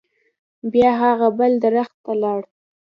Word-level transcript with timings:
بیا 0.71 0.91
هغه 1.03 1.27
بل 1.39 1.51
درخت 1.65 1.95
ته 2.03 2.13
لاړ. 2.21 2.39